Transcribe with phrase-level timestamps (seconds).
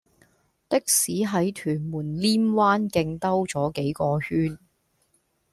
[0.67, 4.57] 的士喺屯門稔灣徑兜左幾個圈